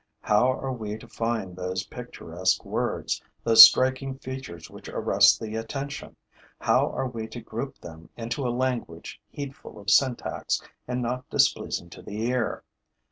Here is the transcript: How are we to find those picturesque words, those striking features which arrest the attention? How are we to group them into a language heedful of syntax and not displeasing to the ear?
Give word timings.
How 0.21 0.51
are 0.53 0.71
we 0.71 0.97
to 0.97 1.07
find 1.07 1.55
those 1.55 1.85
picturesque 1.85 2.65
words, 2.65 3.21
those 3.43 3.61
striking 3.61 4.17
features 4.17 4.67
which 4.67 4.89
arrest 4.89 5.39
the 5.39 5.55
attention? 5.55 6.15
How 6.59 6.89
are 6.89 7.05
we 7.07 7.27
to 7.27 7.39
group 7.39 7.77
them 7.77 8.09
into 8.17 8.47
a 8.47 8.49
language 8.49 9.21
heedful 9.29 9.77
of 9.77 9.91
syntax 9.91 10.59
and 10.87 11.03
not 11.03 11.29
displeasing 11.29 11.91
to 11.91 12.01
the 12.01 12.19
ear? 12.25 12.63